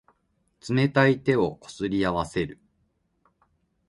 [0.67, 2.59] 冷たい手をこすり合わせる。